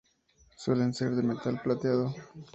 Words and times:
Suelen 0.55 0.95
ser 0.95 1.11
de 1.15 1.21
metal 1.21 1.61
plateado. 1.61 2.11